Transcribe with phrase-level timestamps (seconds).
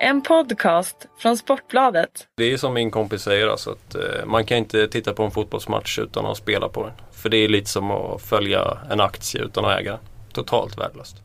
[0.00, 2.28] En podcast från Sportbladet.
[2.36, 5.30] Det är som min kompis säger alltså att eh, man kan inte titta på en
[5.30, 6.92] fotbollsmatch utan att spela på den.
[7.12, 9.98] För det är lite som att följa en aktie utan att äga.
[10.32, 11.16] Totalt värdelöst.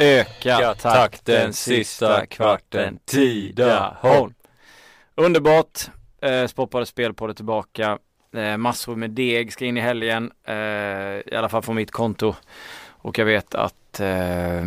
[0.00, 4.34] Öka takten sista kvarten Tidaholm.
[5.14, 5.80] Underbart.
[6.22, 7.98] Eh, Sportbladet spelpodd är tillbaka.
[8.36, 10.32] Eh, massor med deg ska in i helgen.
[10.44, 12.34] Eh, I alla fall från mitt konto.
[12.88, 14.64] Och jag vet att eh,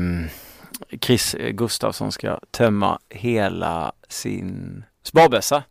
[1.01, 5.63] Chris Gustafsson ska tömma hela sin sparbössa.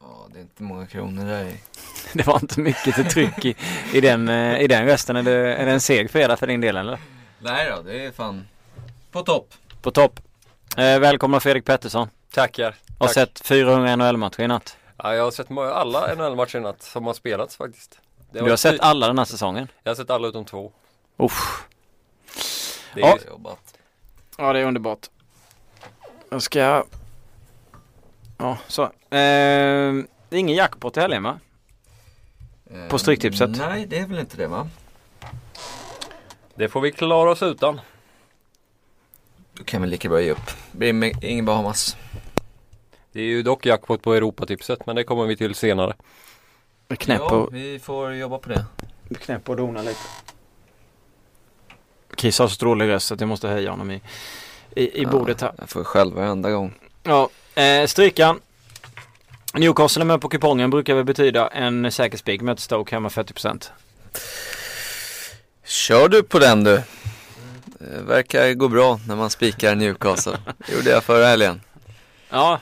[0.00, 1.54] Ja, det är inte många kronor där i.
[2.12, 3.56] Det var inte mycket till tryck i,
[3.92, 5.16] i, den, eh, i den rösten.
[5.16, 6.98] Är det, är det en seg fredag för din del eller?
[7.38, 8.48] Nej då, det är fan
[9.12, 9.54] på topp.
[9.82, 10.20] På topp.
[10.76, 12.08] Eh, välkomna Fredrik Pettersson.
[12.34, 12.74] Tackar.
[12.98, 13.14] Har Tack.
[13.14, 14.76] sett 400 NHL-matcher i natt.
[15.02, 17.98] Ja, jag har sett alla NHL-matcher i natt som har spelats faktiskt.
[18.32, 19.68] Det Du har sett alla den här säsongen?
[19.82, 20.72] Jag har sett alla utom två.
[21.16, 21.64] Uff.
[22.94, 23.18] Det Ja.
[23.24, 23.74] är, Jobbat.
[24.38, 25.06] Ja, det är underbart.
[26.30, 26.84] Jag ska...
[28.38, 28.82] Ja, så.
[28.82, 31.38] Eh, det är ingen jackpot i helgen va?
[32.70, 33.50] Eh, På Stryktipset?
[33.50, 34.68] Nej, det är väl inte det va?
[36.54, 37.80] det får vi klara oss utan.
[39.52, 40.50] Då kan vi lika bra ge upp.
[40.72, 41.96] Blir med ingen Bahamas.
[43.12, 45.94] Det är ju dock jackpot på Europatipset men det kommer vi till senare.
[46.98, 48.64] Knäpp ja, och, vi får jobba på det.
[49.20, 50.00] knäpp och dona lite.
[52.16, 54.00] Chris har så dålig röst att jag måste höja honom i,
[54.76, 55.52] i, i bordet här.
[55.58, 56.74] Jag får själv varenda gång.
[57.02, 58.40] Ja, eh, strykan.
[59.54, 63.70] Newcastle är med på kupongen brukar väl betyda en säker spik möter Stoke hemma 40%.
[65.64, 66.82] Kör du på den du?
[67.78, 70.38] Det verkar gå bra när man spikar Newcastle.
[70.66, 71.60] Det gjorde jag förra helgen.
[72.30, 72.60] Ja,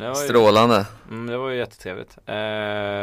[0.00, 0.86] ju, Strålande.
[1.10, 2.18] mm, det var ju jättetrevligt.
[2.26, 2.34] Eh,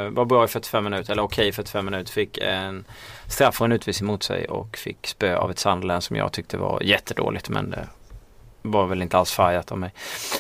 [0.10, 2.12] var bra i 45 minuter, eller okej 45 minuter.
[2.14, 2.86] Fick en
[3.28, 6.58] straff och en utvisning mot sig och fick spö av ett Sunderland som jag tyckte
[6.58, 7.88] var jättedåligt men det
[8.62, 9.94] var väl inte alls färgat av mig.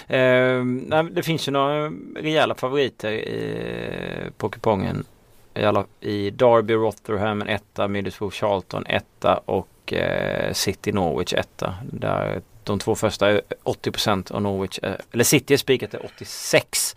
[0.07, 0.65] Eh,
[1.11, 5.05] det finns ju några rejäla favoriter i, på kupongen.
[5.53, 11.75] I, alla, I Derby, Rotherham en etta, Middlesbrough, Charlton etta och eh, City, Norwich etta.
[11.91, 16.95] Där de två första är 80% och Norwich, är, eller City är spikat till 86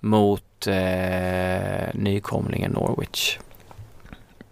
[0.00, 3.38] mot eh, nykomlingen Norwich.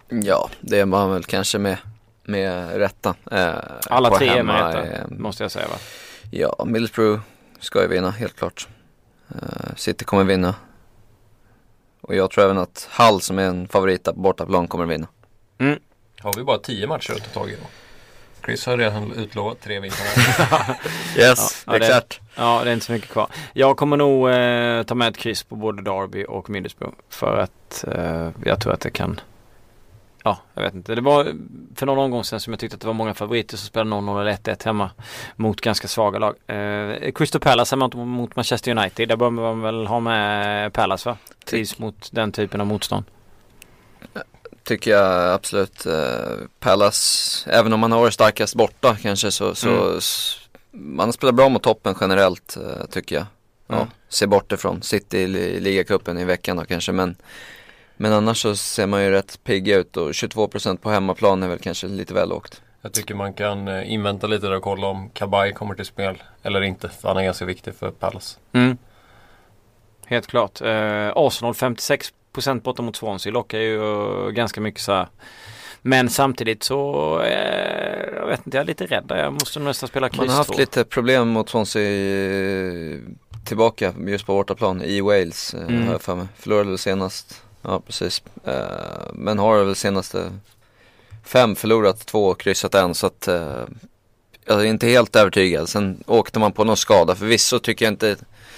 [0.08, 1.78] Ja, det är man väl kanske med,
[2.24, 3.14] med rätta.
[3.30, 3.54] Eh,
[3.90, 5.76] Alla tre är med rätta, eh, måste jag säga va?
[6.30, 7.20] Ja, Middlesbrough
[7.60, 8.68] ska ju vinna, helt klart.
[9.28, 10.54] Eh, City kommer vinna.
[12.00, 15.06] Och jag tror även att Hull som är en favorit på bortaplan kommer vinna.
[16.22, 17.66] Har vi bara tio matcher att ta tag i då?
[18.44, 20.06] Chris har redan utlovat tre vinster.
[21.18, 22.20] Yes, Ja, ja, det- exakt.
[22.34, 23.28] Ja, det är inte så mycket kvar.
[23.52, 27.84] Jag kommer nog eh, ta med ett kryss på både Derby och Middlesbrough för att
[27.88, 29.20] eh, jag tror att det kan
[30.24, 30.94] Ja, jag vet inte.
[30.94, 31.24] Det var
[31.74, 34.20] för någon omgång sedan som jag tyckte att det var många favoriter som spelade 0-0
[34.20, 34.90] eller 1-1 hemma
[35.36, 36.34] mot ganska svaga lag.
[36.46, 39.08] Eh, Crystal Palace hemma mot, mot Manchester United.
[39.08, 41.16] Där bör man väl ha med Palace va?
[41.46, 43.04] Trivs mot den typen av motstånd.
[44.64, 45.86] Tycker jag absolut.
[45.86, 50.00] Eh, Palace, även om man har varit starkast borta kanske så, så Mm.
[50.96, 53.26] man spelar bra mot toppen generellt eh, tycker jag.
[53.66, 53.88] Ja, Mm.
[54.08, 57.16] Se bort ifrån City i li- ligacupen i veckan då kanske men
[57.96, 61.58] men annars så ser man ju rätt pigg ut och 22% på hemmaplan är väl
[61.58, 62.62] kanske lite väl lågt.
[62.82, 66.22] Jag tycker man kan eh, invänta lite där och kolla om Kabay kommer till spel
[66.42, 66.88] eller inte.
[66.88, 68.38] För han är ganska viktig för Palace.
[68.52, 68.76] Mm.
[70.06, 70.60] Helt klart.
[70.60, 72.12] Eh, Arsenal 56%
[72.62, 73.80] borta mot Swansea lockar ju
[74.32, 75.08] ganska mycket så här.
[75.82, 79.04] Men samtidigt så, eh, jag vet inte, jag är lite rädd.
[79.08, 82.98] Jag måste nästan spela kryss Man har haft lite problem mot Swansea eh,
[83.44, 85.86] tillbaka just på bortaplan i Wales eh, Mm.
[85.86, 86.26] har jag för mig.
[86.38, 88.22] Förlorade väl senast, ja precis.
[88.44, 88.54] Eh,
[89.12, 90.30] men har väl senaste
[91.24, 93.28] fem förlorat två och kryssat en så att
[94.46, 95.68] jag är inte helt övertygad.
[95.68, 97.14] Sen åkte man på någon skada.
[97.14, 98.16] Förvisso tycker jag inte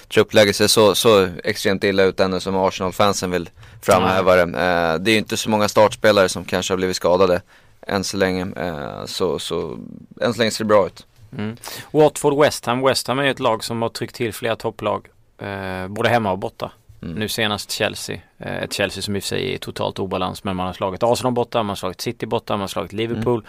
[0.08, 3.50] truppläget ser så, så extremt illa ut ännu som Arsenal-fansen vill
[3.82, 4.42] framhäva det.
[4.42, 7.42] Eh, det är ju inte så många startspelare som kanske har blivit skadade
[7.86, 8.46] än så länge.
[8.56, 9.78] Eh, så, så
[10.20, 11.06] än så länge ser det bra ut.
[11.38, 11.56] Mm.
[11.90, 12.82] Watford West Ham.
[12.82, 15.08] West Ham är ju ett lag som har tryckt till flera topplag.
[15.38, 16.72] Eh, både hemma och borta.
[17.02, 17.14] Mm.
[17.14, 18.18] Nu senast Chelsea.
[18.38, 20.44] Eh, ett Chelsea som i och för sig är totalt obalans.
[20.44, 23.46] Men man har slagit Arsenal borta, man har slagit City borta, man har slagit Liverpool.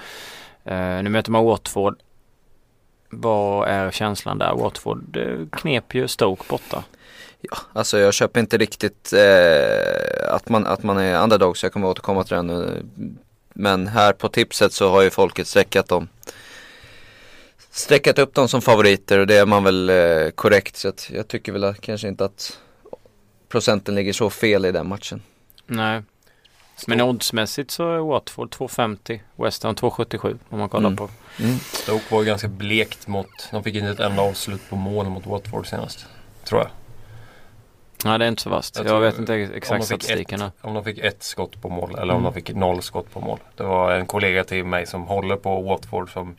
[0.66, 1.96] Eh, nu möter man Watford.
[3.10, 4.54] Vad är känslan där?
[4.54, 6.84] Watford eh, knep ju Stoke borta.
[7.42, 11.74] Ja, alltså jag köper inte riktigt eh, att, man, att man är underdog så jag
[11.74, 12.90] kommer återkomma till den.
[13.54, 16.08] Men här på tipset så har ju folket streckat dem.
[17.72, 20.76] Streckat upp dem som favoriter och det är man väl eh, korrekt.
[20.76, 22.60] Så att jag tycker väl kanske inte att
[23.50, 25.22] procenten ligger så fel i den matchen.
[25.68, 26.02] Nej.
[26.88, 29.20] Men oddsmässigt så är Watford 2,50.
[29.36, 30.98] West Ham 2,77 om man kollar Mm.
[30.98, 31.10] på.
[31.40, 31.60] Mm.
[31.60, 35.26] Stoke var ju ganska blekt mot, de fick inte ett enda avslut på mål mot
[35.26, 36.06] Watford senast.
[36.44, 36.70] Tror jag.
[38.06, 38.76] Nej det är inte så vasst.
[38.78, 40.42] Jag Jag, vet inte ex- om exakt statistiken.
[40.42, 40.52] här.
[40.62, 42.24] Om de fick ett skott på mål eller om Mm.
[42.24, 43.40] de fick noll skott på mål.
[43.56, 46.36] Det var en kollega till mig som håller på Watford som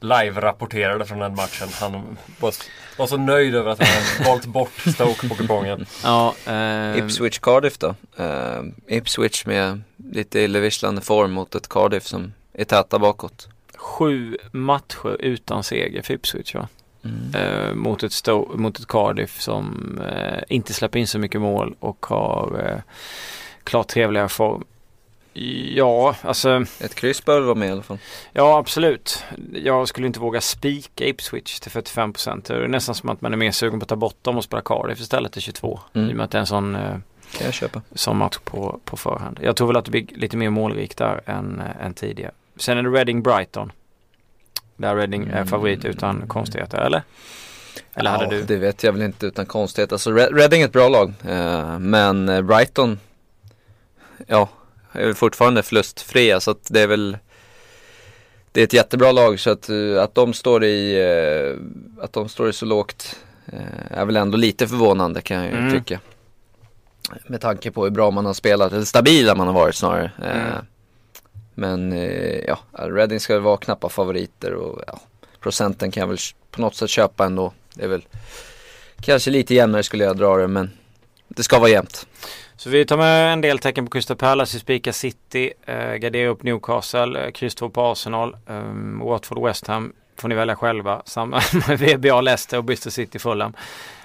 [0.00, 1.68] live-rapporterade från den matchen.
[1.80, 2.54] Han var,
[2.98, 5.86] var så nöjd över att han valt bort Stoke på kupongen.
[6.04, 7.94] Ja, eh, Ipswich Cardiff då.
[8.16, 9.82] Eh, Ipswich med
[10.12, 13.48] lite illavisslande form mot ett Cardiff som är täta bakåt.
[13.76, 16.68] Sju matcher utan seger för Ipswich va?
[17.04, 17.34] Mm.
[17.34, 21.74] Eh, mot, ett Sto- mot ett Cardiff som eh, inte släpper in så mycket mål
[21.80, 22.80] och har eh,
[23.64, 24.64] klart trevligare form.
[25.32, 27.98] Ja, alltså Ett kryss bör vara med i alla fall.
[28.32, 29.24] ja absolut.
[29.52, 32.12] Jag skulle inte våga spika Ipswich till 45
[32.46, 34.44] Det är nästan som att man är mer sugen på att ta bort dem och
[34.44, 35.80] spela Cardiff istället till 22.
[35.94, 36.08] Mm.
[36.08, 36.90] I och med att det är en sån, eh,
[37.36, 37.82] Kan jag köpa.
[37.94, 39.38] sån match på, på förhand.
[39.42, 42.32] Jag tror väl att det blir lite mer målrikt där än, eh, än tidigare.
[42.56, 43.72] Sen är det Reading Brighton.
[44.76, 45.46] Där Reading är Mm.
[45.46, 47.02] favorit utan konstigheter, eller?
[47.94, 48.42] Eller hade ja, du?
[48.42, 49.92] Det vet jag väl inte utan konstighet.
[49.92, 51.12] Alltså Reading är ett bra lag.
[51.28, 52.98] Eh, men eh, Brighton,
[54.26, 54.48] ja,
[54.92, 56.40] är väl fortfarande förlustfria.
[56.40, 57.18] Så att det är väl,
[58.52, 59.40] det är ett jättebra lag.
[59.40, 63.16] Så att, eh, att de står i, eh, att de står i så lågt
[63.52, 65.72] eh, är väl ändå lite förvånande kan jag Mm.
[65.72, 66.00] tycka.
[67.26, 70.12] Med tanke på hur bra man har spelat, eller stabila man har varit snarare.
[70.24, 70.64] Mm.
[71.54, 71.92] Men
[72.46, 75.00] ja, Reading ska vara knappa favoriter och ja,
[75.40, 76.18] procenten kan jag väl
[76.50, 77.52] på något sätt köpa ändå.
[77.74, 78.06] Det är väl
[79.00, 80.70] kanske lite jämnare skulle jag dra det men
[81.28, 82.06] det ska vara jämnt.
[82.60, 86.42] Så vi tar med en del tecken på Crystal Palace, vi City, eh, gardera upp
[86.42, 88.72] Newcastle, eh, kryss 2 på Arsenal, eh,
[89.02, 91.02] Watford West Ham får ni välja själva.
[91.04, 93.52] Samma med VBA Leicester och Bristol City Fulham.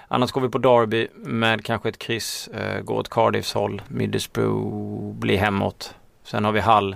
[0.08, 5.16] Annars går vi på Derby med kanske ett kryss, eh, går åt Cardiffs håll, Middlesbrough
[5.16, 5.96] blir hemåt.
[6.24, 6.96] Sen har vi Hull.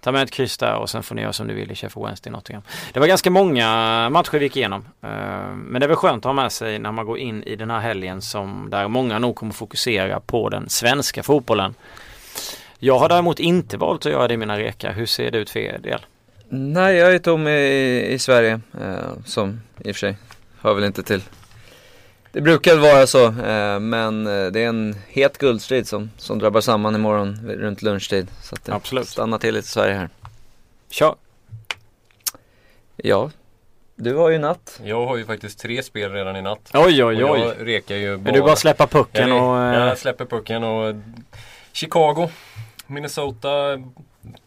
[0.00, 2.06] Ta med ett kryss där och sen får ni göra som ni vill i Sheffield
[2.06, 2.62] Wednesday Nottingham.
[2.92, 3.66] Det var ganska många
[4.10, 4.84] matcher vi gick igenom.
[5.02, 5.08] Eh,
[5.54, 7.70] men det är väl skönt att ha med sig när man går in i den
[7.70, 11.74] här helgen som där många nog kommer fokusera på den svenska fotbollen.
[12.78, 14.92] Jag har däremot inte valt att göra det i mina rekar.
[14.92, 16.00] Hur ser det ut för er del?
[16.48, 20.16] Nej, jag är tom i, i Sverige eh, som i och för sig
[20.60, 21.22] hör väl inte till.
[22.32, 26.60] Det brukar vara så, eh, men eh, det är en het guldstrid som, som drabbar
[26.60, 28.28] samman imorgon runt lunchtid.
[28.42, 29.08] Så att det Absolut.
[29.08, 30.08] stannar till lite i Sverige här.
[30.90, 31.14] Kör!
[32.96, 33.30] Ja,
[33.96, 34.80] du har ju natt.
[34.84, 36.70] Jag har ju faktiskt tre spel redan i natt.
[36.74, 37.40] Oj oj Och oj!
[37.40, 39.58] jag rekar ju Är du bara släppa pucken och...
[39.62, 40.94] eh, jag släpper pucken och
[41.72, 42.28] Chicago,
[42.86, 43.48] Minnesota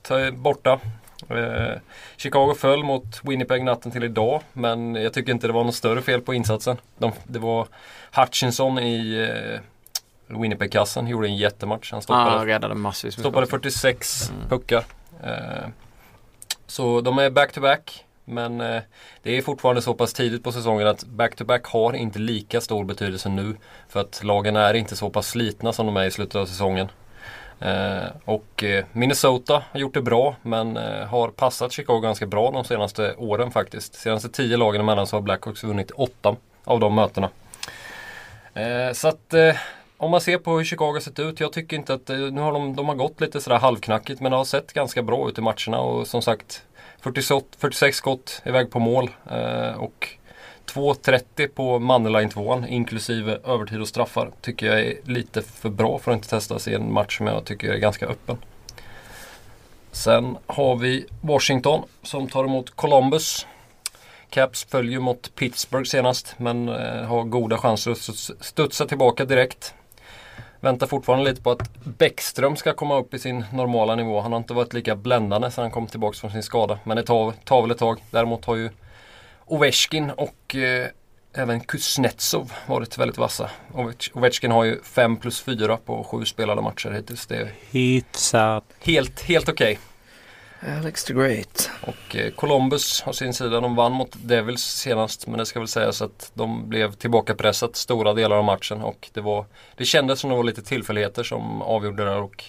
[0.02, 0.80] ta- borta.
[1.30, 1.80] Eh,
[2.18, 6.02] Chicago föll mot Winnipeg natten till idag men jag tycker inte det var något större
[6.02, 6.78] fel på insatsen.
[6.98, 7.68] De, det var
[8.16, 9.60] Hutchinson i eh,
[10.40, 11.92] Winnipeg-kassen, gjorde en jättematch.
[11.92, 12.46] Han stoppade, ah,
[13.12, 13.62] stoppade skott.
[13.62, 14.50] 46 Mm.
[14.50, 14.84] puckar.
[15.24, 15.68] Eh,
[16.68, 18.06] så de är back-to-back.
[18.26, 18.82] Men eh,
[19.24, 23.30] det är fortfarande så pass tidigt på säsongen att back-to-back har inte lika stor betydelse
[23.30, 23.56] nu.
[23.90, 26.88] För att lagen är inte så pass slitna som de är i slutet av säsongen.
[27.60, 32.52] Eh, och eh, Minnesota har gjort det bra men eh, har passat Chicago ganska bra
[32.52, 33.94] de senaste åren faktiskt.
[33.94, 37.30] De Senaste tio lagen emellan så har Blackhawks vunnit åtta av de mötena.
[38.94, 39.34] Så att
[39.98, 41.40] om man ser på hur Chicago har sett ut.
[41.40, 44.38] Jag tycker inte att, nu har de, de har gått lite sådär halvknackigt men det
[44.38, 46.64] har sett ganska bra ut i matcherna och som sagt
[47.02, 49.10] 46, 46 skott iväg på mål
[49.78, 50.10] och
[50.74, 56.12] 2.30 på Mannerline 2 inklusive övertid och straffar tycker jag är lite för bra för
[56.12, 58.38] att inte testas i en match som jag tycker är ganska öppen.
[59.92, 63.48] Sen har vi Washington som tar emot Columbus.
[64.30, 67.98] Caps följer mot Pittsburgh senast men eh, har goda chanser att
[68.46, 69.74] studsa tillbaka direkt.
[70.60, 74.22] Väntar fortfarande lite på att Bäckström ska komma upp i sin normala nivå.
[74.22, 76.80] Han har inte varit lika bländande sedan han kom tillbaka från sin skada.
[76.84, 78.04] Men det tar, tar väl ett tag.
[78.12, 78.70] Däremot har ju
[79.46, 80.88] Ovechkin och eh,
[81.36, 83.50] även Kuznetsov varit väldigt vassa.
[83.74, 87.28] Ovech- Ovechkin har ju 5 plus 4 på sju spelade matcher hittills.
[87.28, 88.64] Det är Hyfsat.
[88.80, 89.80] helt, helt okej.
[90.80, 91.70] Alex the Great.
[91.82, 93.60] Och eh, Columbus har sin sida.
[93.62, 95.28] De vann mot Devils senast.
[95.28, 98.82] Men det ska väl sägas att de blev tillbakapressat stora delar av matchen.
[98.82, 99.46] Och det, var,
[99.78, 102.22] det kändes som det var lite tillfälligheter som avgjorde det där.
[102.22, 102.44] Och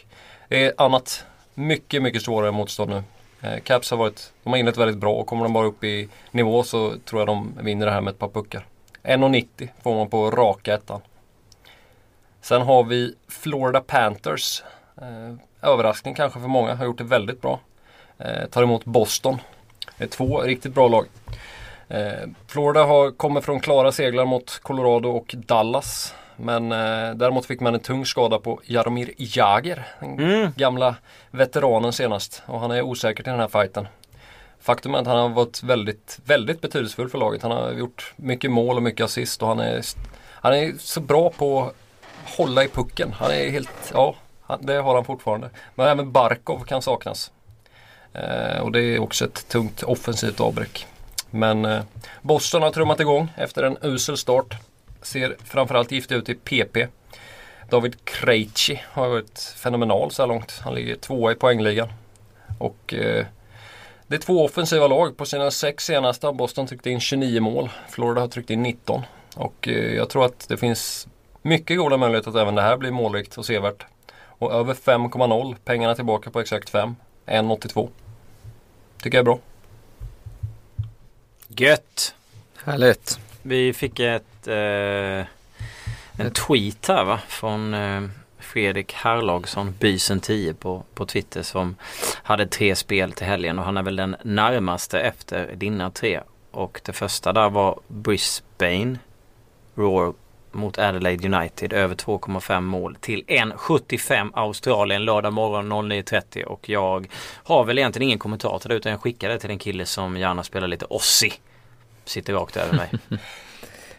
[0.48, 1.24] det är annat
[1.54, 3.02] mycket, mycket svårare motstånd nu.
[3.44, 6.08] Eh, Caps har varit, de har inlett väldigt bra och kommer de bara upp i
[6.30, 8.66] nivå så tror jag de vinner det här med ett par puckar.
[9.02, 11.00] 1,90 får man på raka ettan.
[12.40, 14.62] Sen har vi Florida Panthers.
[15.00, 15.34] Eh,
[15.70, 17.60] överraskning kanske för många, har gjort det väldigt bra.
[18.18, 19.38] Eh, tar emot Boston.
[19.98, 21.06] Det är två riktigt bra lag.
[21.88, 26.14] Eh, Florida har, kommer från klara seglar mot Colorado och Dallas.
[26.36, 29.82] Men eh, däremot fick man en tung skada på Jaromir Jagr.
[30.00, 30.52] Den Mm.
[30.56, 30.96] gamla
[31.30, 32.42] veteranen senast.
[32.46, 33.88] Och han är osäker till den här fighten.
[34.60, 37.42] Faktum är att han har varit väldigt, väldigt betydelsefull för laget.
[37.42, 39.82] Han har gjort mycket mål och mycket assist och han är,
[40.30, 41.74] han är så bra på att
[42.38, 43.12] hålla i pucken.
[43.12, 44.14] Han är helt, ja,
[44.60, 45.50] det har han fortfarande.
[45.74, 47.30] Men även Barkov kan saknas.
[48.12, 50.86] Eh, och det är också ett tungt offensivt avbräck.
[51.30, 51.82] Men eh,
[52.22, 54.54] Boston har trummat igång efter en usel start.
[55.04, 56.86] Ser framförallt giftig ut i PP.
[57.70, 60.60] David Krejci har varit fenomenal så här långt.
[60.64, 61.88] Han ligger tvåa i poängligan.
[62.58, 63.26] Och eh,
[64.06, 65.16] det är två offensiva lag.
[65.16, 67.70] På sina sex senaste har Boston tryckt in 29 mål.
[67.88, 69.02] Florida har tryckt in 19.
[69.36, 71.08] Och eh, jag tror att det finns
[71.42, 73.86] mycket goda möjligheter att även det här blir målrikt och sevärt.
[74.38, 75.56] Och över 5,0.
[75.64, 76.96] Pengarna tillbaka på exakt 5.
[77.26, 77.88] 1,82.
[79.02, 79.38] Tycker jag är bra.
[81.48, 82.14] Gött!
[82.64, 83.18] Härligt.
[83.46, 85.26] Vi fick ett, eh,
[86.16, 88.02] en tweet här va från eh,
[88.38, 91.76] Fredrik Herlagsson, Bysen 10 på, på Twitter som
[92.22, 96.20] hade tre spel till helgen och han är väl den närmaste efter dina tre.
[96.50, 98.98] Och det första där var Brisbane
[99.74, 100.14] Roar
[100.52, 107.08] mot Adelaide United över 2,5 mål till 1,75 Australien lördag morgon 09.30 och jag
[107.44, 110.16] har väl egentligen ingen kommentar till det utan jag skickar det till en kille som
[110.16, 111.32] gärna spelar lite Aussie.
[112.04, 112.90] Sitter rakt över mig.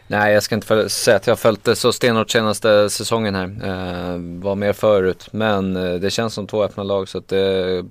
[0.06, 3.44] Nej, jag ska inte säga att jag har följt det så stenhårt senaste säsongen här.
[3.44, 7.84] Eh, var mer förut, men eh, det känns som två öppna lag så att det,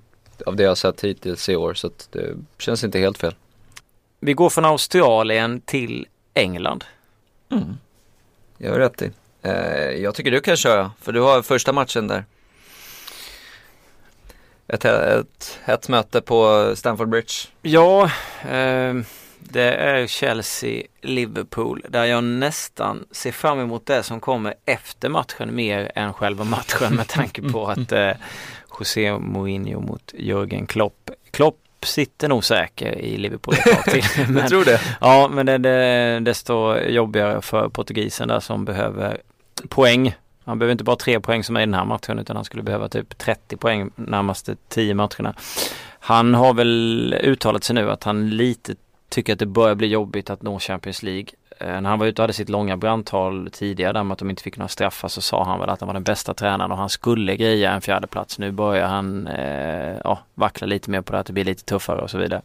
[0.45, 3.35] av det jag har sett hittills i år så att det känns inte helt fel.
[4.19, 6.83] Vi går från Australien till England.
[8.57, 9.11] Jag har rätt i.
[9.41, 12.25] Eh, jag tycker du kan köra, för du har första matchen där.
[14.67, 17.33] Ett, ett hett möte på Stamford Bridge.
[17.61, 18.11] Ja,
[18.49, 18.93] eh,
[19.49, 25.91] det är Chelsea-Liverpool där jag nästan ser fram emot det som kommer efter matchen mer
[25.95, 28.11] än själva matchen med tanke på att eh,
[28.79, 31.09] José Mourinho mot Jürgen Klopp.
[31.31, 34.03] Klopp sitter nog säker i Liverpool ett tag till.
[34.27, 34.81] Men- Jag tror det.
[35.01, 39.21] Ja, men det är desto jobbigare för portugisen där som behöver
[39.69, 40.15] poäng.
[40.45, 42.63] Han behöver inte bara tre poäng som är i den här matchen utan han skulle
[42.63, 45.33] behöva typ 30 poäng närmaste 10 matcherna.
[45.99, 48.75] Han har väl uttalat sig nu att han lite
[49.15, 51.27] tycker att det börjar bli jobbigt att nå Champions League.
[51.59, 54.29] Eh, När han var ute och hade sitt långa brandtal tidigare där med att de
[54.29, 56.77] inte fick några straffar så sa han väl att han var den bästa tränaren och
[56.77, 58.39] han skulle greja en fjärde plats.
[58.39, 62.01] Nu börjar han eh, ja, vackla lite mer på det att det blir lite tuffare
[62.01, 62.41] och så vidare.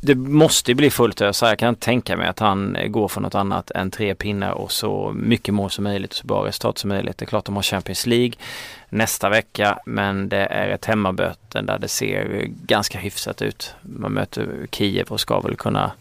[0.00, 1.42] Det måste ju bli fullt ös.
[1.42, 4.72] Jag kan tänka mig att han eh, går för något annat än tre pinnar och
[4.72, 7.18] så mycket mål som möjligt och så bra resultat som möjligt.
[7.18, 8.32] Det är klart de har Champions League
[8.88, 13.74] nästa vecka men det är ett hemmaböten där det ser ganska hyfsat ut.
[13.82, 15.92] Man möter Kiev och ska väl kunna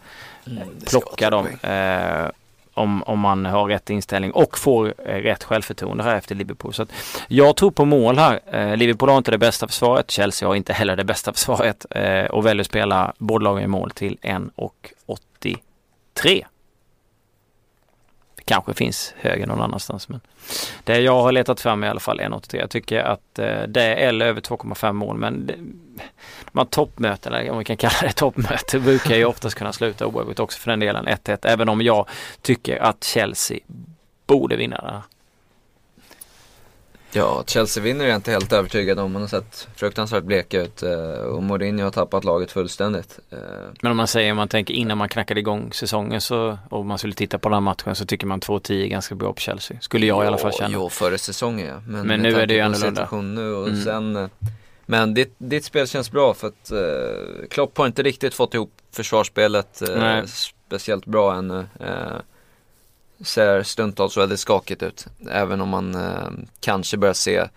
[0.86, 1.48] plocka dem.
[1.62, 2.30] Eh,
[2.78, 6.74] om, om man har rätt inställning och får eh, rätt självförtroende här efter Liverpool.
[6.74, 6.86] Så
[7.28, 8.40] jag tror på mål här.
[8.52, 10.12] Eh, Liverpool har inte det bästa försvaret.
[10.12, 13.68] Chelsea har inte heller det bästa försvaret eh, och väljer att spela båda lagen i
[13.68, 16.46] mål till 1,83.
[18.48, 20.20] Kanske finns högre någon annanstans men
[20.84, 22.60] det jag har letat fram i alla fall 1,83.
[22.60, 25.54] Jag tycker att eh, det är eller över 2,5 mål men det,
[26.52, 30.40] de här toppmötena, om vi kan kalla det toppmöte, brukar ju oftast kunna sluta oavgjort
[30.40, 31.38] också för den delen 1-1.
[31.48, 32.10] Även om jag
[32.42, 33.60] tycker att Chelsea
[34.28, 35.02] borde vinna det här.
[37.18, 39.12] Ja, Chelsea vinner är jag inte helt övertygad om.
[39.12, 43.20] Man har sett fruktansvärt bleka ut eh, och Mourinho har tappat laget fullständigt.
[43.32, 43.38] Eh,
[43.82, 46.98] Men om man säger, om man tänker innan man knackade igång säsongen så, och man
[46.98, 49.78] skulle titta på den här matchen så tycker man 2-10 är ganska bra på Chelsea.
[49.82, 50.70] Skulle jag i alla fall känna.
[50.74, 51.82] Jo, före säsongen ja.
[51.88, 53.10] Men med nu är det ju annorlunda.
[53.22, 53.84] nu och Mm.
[53.84, 54.28] sen eh,
[54.86, 58.72] Men ditt, ditt spel känns bra för att eh, Klopp har inte riktigt fått ihop
[58.92, 61.66] försvarsspelet eh, speciellt bra ännu.
[61.80, 61.88] Eh,
[63.22, 65.06] ser stundtals väldigt skakigt ut.
[65.32, 67.48] Även om man eh, kanske börjar se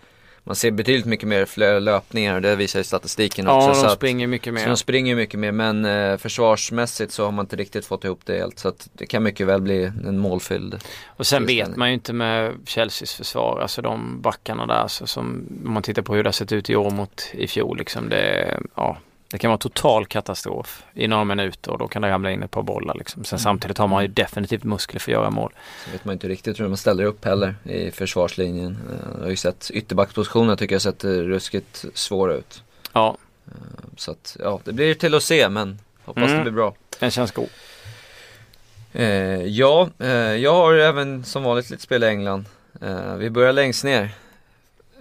[0.43, 3.67] Man ser betydligt mycket mer fler löpningar och det visar ju statistiken också.
[3.67, 4.67] Ja, så de att- springer mycket så mer.
[4.67, 8.37] de springer mycket mer men eh, försvarsmässigt så har man inte riktigt fått ihop det
[8.37, 8.59] helt.
[8.59, 10.77] Så att det kan mycket väl bli en målfylld.
[11.07, 15.47] Och sen vet man ju inte med Chelseas försvar, alltså de backarna där, så som
[15.65, 18.09] om man tittar på hur det har sett ut i år mot i fjol liksom,
[18.09, 18.97] det, ja,
[19.31, 22.51] det kan vara total katastrof i några minuter och då kan det ramla in ett
[22.51, 23.23] par bollar liksom.
[23.23, 25.53] Sen samtidigt har man ju definitivt muskler för att göra mål.
[25.85, 28.77] Så vet man inte riktigt hur man ställer upp heller i försvarslinjen.
[28.91, 32.63] Eh, Jag har ju sett ytterbackspositionen tycker jag sett eh, ruskigt svår ut.
[32.93, 33.17] Ja,
[33.97, 36.37] Så att ja, det blir till att se men hoppas Mm.
[36.37, 36.73] det blir bra.
[36.99, 37.49] den känns god.
[38.93, 39.05] Eh,
[39.45, 42.45] ja, eh, jag har även som vanligt lite spel i England.
[42.81, 44.09] Eh, vi börjar längst ner.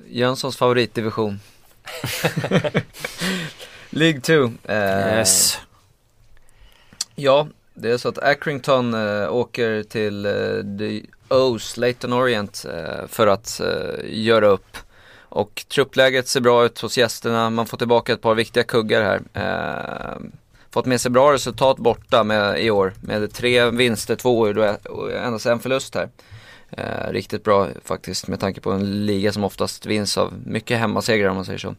[0.09, 1.41] Jönssons favoritdivision.
[3.91, 4.53] League 2.
[4.65, 5.59] Eh, Yes.
[7.15, 10.33] Ja, det är så att Accrington äh, åker till äh,
[10.79, 13.61] The O's, Leighton Orient, äh, för att
[14.05, 14.77] göra upp.
[15.19, 20.19] Och truppläget ser bra ut hos gästerna, man får tillbaka ett par viktiga kuggar här.
[20.71, 24.39] fått med sig bra resultat borta med, i år, med tre vinster, två
[24.85, 26.09] och endast en förlust här.
[27.13, 31.37] riktigt bra faktiskt med tanke på en liga som oftast vinns av mycket hemmasegrar om
[31.37, 31.75] man säger så.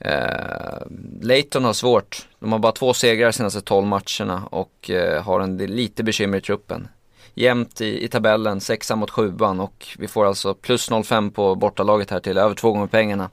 [0.00, 0.86] Eh,
[1.20, 2.28] Leighton har svårt.
[2.38, 6.40] De har bara två segrar senaste 12 matcherna och eh, har en lite bekymmer i
[6.40, 6.88] truppen.
[7.34, 12.10] Jämnt i, i tabellen, sexa mot sjuan och vi får alltså plus 0,5 på bortalaget
[12.10, 13.30] här till över två gånger pengarna.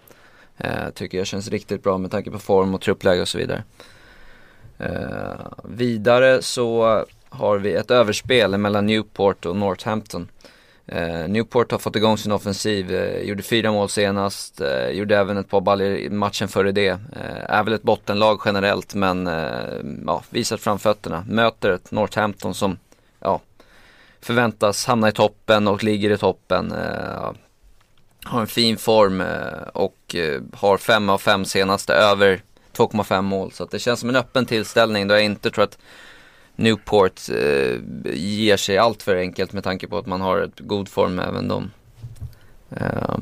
[0.58, 3.64] Eh, tycker jag känns riktigt bra med tanke på form och truppläge och så vidare.
[4.78, 10.28] Eh, vidare så har vi ett överspel mellan Newport och Northampton.
[10.88, 15.38] Eh, Newport har fått igång sin offensiv, eh, gjorde fyra mål senast, eh, gjorde även
[15.38, 16.90] ett par baller i matchen före det.
[16.90, 19.76] Eh, är väl ett bottenlag generellt men eh,
[20.06, 21.26] ja, visat framfötterna.
[21.30, 22.78] Möter ett Northampton som
[23.20, 23.42] ja,
[24.22, 26.72] förväntas hamna i toppen och ligger i toppen.
[26.72, 27.32] Eh,
[28.24, 32.42] har en fin form eh, och eh, har fem av fem senaste över
[32.78, 33.52] 2,5 mål.
[33.52, 35.78] Så det känns som en öppen tillställning då jag inte tror att
[36.58, 37.80] Newport eh,
[38.14, 41.48] ger sig allt för enkelt med tanke på att man har ett god form även
[41.48, 41.72] de.
[42.70, 43.18] Eh,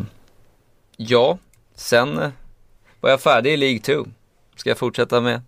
[0.98, 1.38] ja,
[1.76, 2.30] sen eh,
[3.00, 4.06] var jag färdig i League 2.
[4.56, 5.42] Ska jag fortsätta med?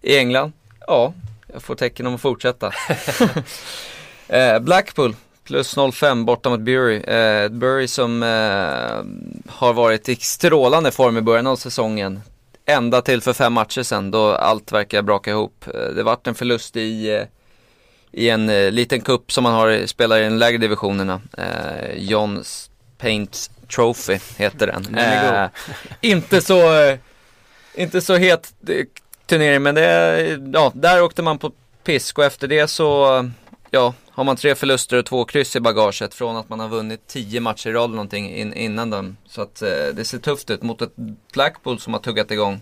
[0.00, 0.52] I England?
[0.86, 1.14] Ja,
[1.52, 2.72] jag får tecken om att fortsätta.
[4.28, 6.96] eh, Blackpool plus 05 borta mot Bury.
[6.96, 12.20] Eh, Bury som eh, har varit i strålande form i början av säsongen.
[12.66, 15.64] Ända till för fem matcher sedan då allt verkar braka ihop.
[15.74, 17.24] Eh, det vart en förlust i, eh,
[18.12, 21.20] i en eh, liten kupp som man har, spelar i de lägre divisionerna.
[21.38, 22.44] Eh, John
[22.98, 24.98] Paints Trophy heter den.
[24.98, 25.48] Eh,
[26.00, 26.62] inte så,
[27.74, 28.52] inte så het
[29.26, 31.52] turnering men det, ja, där åkte man på
[31.84, 33.30] pisk och efter det så,
[33.70, 37.06] ja, har man tre förluster och två kryss i bagaget från att man har vunnit
[37.06, 39.16] tio matcher i rad eller någonting in, innan dem.
[39.26, 40.92] Så att eh, det ser tufft ut mot ett
[41.32, 42.60] Blackpool som har tuggat igång.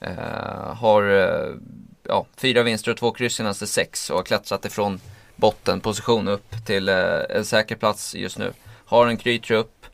[0.00, 1.54] Eh, har eh,
[2.02, 5.00] ja, fyra vinster och två kryss senaste sex och har klättrat ifrån
[5.36, 8.52] bottenposition upp till eh, en säker plats just nu.
[8.84, 9.86] Har en krytrupp,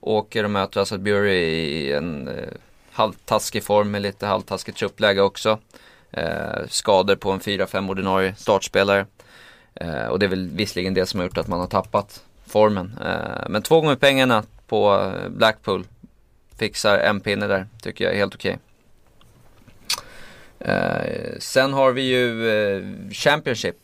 [0.00, 2.48] åker och möter alltså Bury i en eh,
[2.92, 5.58] halvtaskig form med lite halvtaskigt truppläge också.
[6.10, 9.06] Eh, skador på en 4-5 ordinarie startspelare.
[9.74, 12.98] Eh, och det är väl visserligen det som har gjort att man har tappat formen.
[13.04, 15.84] Eh, men två gånger pengarna på eh, Blackpool
[16.58, 18.58] fixar en pinne där, tycker jag är helt okej.
[20.58, 20.74] Okay.
[20.74, 23.76] Eh, sen har vi ju eh, Championship.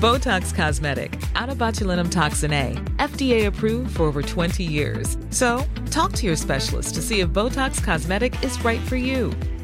[0.00, 5.16] Botox Cosmetic, out toxin A, FDA approved for over 20 years.
[5.30, 9.32] So, talk to your specialist to see if Botox Cosmetic is right for you.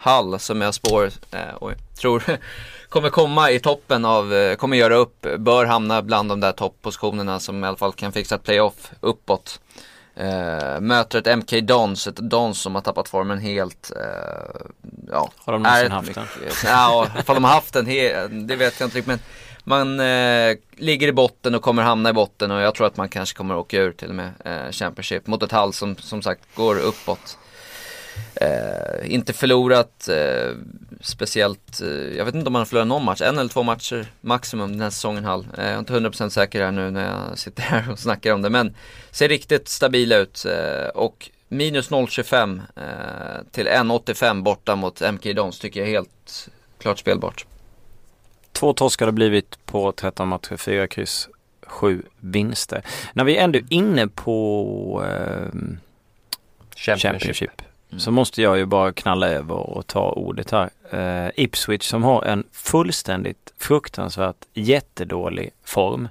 [0.00, 2.22] Hall som jag spår, eh, oj, tror
[2.88, 7.40] kommer komma i toppen av, eh, kommer göra upp, bör hamna bland de där topppositionerna
[7.40, 9.60] som i alla fall kan fixa ett playoff uppåt.
[10.20, 13.92] Uh, möter ett MK Dons, ett Dons som har tappat formen helt.
[13.96, 14.02] Uh,
[15.10, 16.26] ja, har de någonsin haft den?
[16.64, 17.84] Ja, ifall de har haft den,
[18.46, 19.06] det vet jag inte riktigt.
[19.06, 19.18] Men
[19.64, 23.08] man uh, ligger i botten och kommer hamna i botten och jag tror att man
[23.08, 24.32] kanske kommer åka ur till och med
[24.74, 27.38] Championship mot ett Hall som som sagt går uppåt.
[28.34, 30.54] Eh, inte förlorat eh,
[31.00, 34.06] speciellt, eh, jag vet inte om man har förlorat någon match, en eller två matcher
[34.20, 35.46] maximum den här säsongen Hall.
[35.58, 38.42] Eh, jag är inte 100% säker här nu när jag sitter här och snackar om
[38.42, 38.74] det men
[39.10, 45.58] ser riktigt stabila ut eh, och minus 0,25 eh, till 1,85 borta mot MK Dons
[45.58, 47.46] tycker jag är helt klart spelbart.
[48.52, 51.28] Två torskar har blivit på 13 matcher, fyra kryss,
[51.66, 52.82] sju vinster.
[53.12, 55.60] När vi är ändå inne på eh,
[56.76, 57.62] Championship.
[57.96, 60.70] Så måste jag ju bara knalla över och ta ordet här.
[60.94, 66.08] Uh, Ipswich som har en fullständigt fruktansvärt jättedålig form.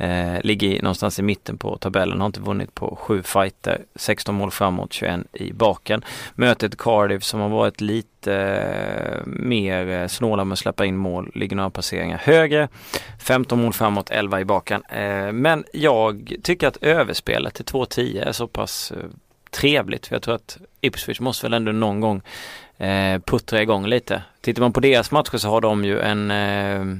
[0.00, 4.50] Uh, ligger någonstans i mitten på tabellen, har inte vunnit på sju fighter, 16 mål
[4.50, 6.04] framåt, 21 i baken.
[6.34, 8.32] Möter ett Cardiff som har varit lite
[9.26, 12.68] uh, mer snåla med att släppa in mål, ligger några placeringar högre.
[13.18, 14.82] 15 mål framåt, 11 i baken.
[15.32, 18.92] men jag tycker att överspelet till 2-10 är så pass
[19.50, 20.06] trevligt.
[20.06, 22.22] För jag tror att Ipswich måste väl ändå någon gång
[22.78, 24.22] eh, puttra igång lite.
[24.40, 26.96] Tittar man på deras matcher så har de ju en, eh,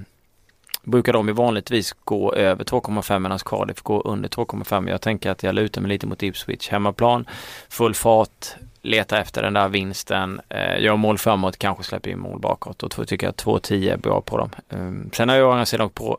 [0.83, 4.89] brukar de ju vanligtvis gå över 2,5 medan Cardiff går under 2,5.
[4.89, 6.69] Jag tänker att jag lutar mig lite mot Ipswich.
[6.69, 7.27] Hemmaplan,
[7.69, 8.47] full fart,
[8.83, 12.83] leta efter den där vinsten, eh, gör mål framåt, kanske släpper in mål bakåt.
[12.83, 14.51] Och då tycker jag att 2,10 är bra på dem.
[14.69, 16.19] Um, sen har jag å andra sidan på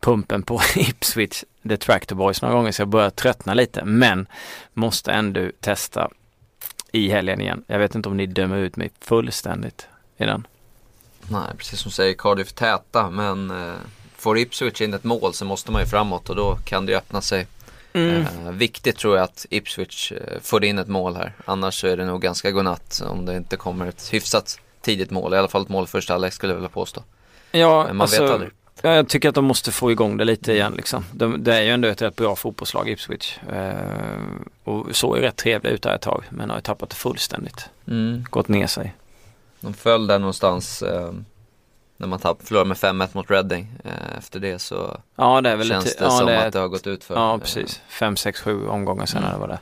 [0.00, 3.84] pumpen på Ipswich The Tractor Boys några gånger så jag börjar tröttna lite.
[3.84, 4.26] Men
[4.74, 6.08] måste ändå testa
[6.92, 7.64] i helgen igen.
[7.66, 10.46] Jag vet inte om ni dömer ut mig fullständigt i den.
[11.30, 13.74] Nej, precis som du säger, Cardiff täta men eh,
[14.16, 16.98] får Ipswich in ett mål så måste man ju framåt och då kan det ju
[16.98, 17.46] öppna sig.
[17.92, 18.22] Mm.
[18.22, 21.34] Eh, viktigt tror jag att Ipswich eh, får in ett mål här.
[21.44, 25.34] Annars så är det nog ganska godnatt om det inte kommer ett hyfsat tidigt mål.
[25.34, 27.02] I alla fall ett mål första halvlek skulle jag vilja påstå.
[27.50, 28.50] Ja, Men man alltså, vet aldrig.
[28.82, 31.04] Ja, jag tycker att de måste få igång det lite igen liksom.
[31.12, 33.38] De, det är ju ändå ett rätt bra fotbollslag Ipswich.
[33.52, 33.74] Eh,
[34.64, 37.68] och såg ju rätt trevliga ut där ett tag men har ju tappat det fullständigt.
[37.88, 38.24] Mm.
[38.30, 38.94] Gått ner sig.
[39.60, 41.12] De föll där någonstans eh,
[41.96, 43.72] när man tapp, förlorade med 5-1 mot Reading.
[43.84, 46.52] Eh, efter det så Ja det är väl känns det ja, som det är- att
[46.52, 47.14] det har gått ut för.
[47.14, 47.80] Ja Eh, precis.
[47.88, 49.28] 5, 6, 7 omgångar sen Mm.
[49.30, 49.58] när det var det.